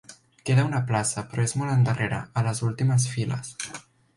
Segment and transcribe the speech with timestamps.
[0.49, 3.53] Queda una plaça, però és molt endarrere, a les últimes files.